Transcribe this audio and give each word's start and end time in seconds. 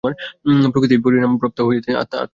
প্রকৃতিই 0.73 1.03
পরিণামপ্রাপ্ত 1.05 1.59
হইতেছেন, 1.61 1.95
আত্মা 1.95 2.17
নহেন। 2.17 2.29